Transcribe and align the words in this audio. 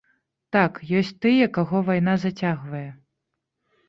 Так, 0.55 0.77
ёсць 0.99 1.11
тыя, 1.25 1.47
каго 1.57 1.81
вайна 1.89 2.15
зацягвае. 2.23 2.81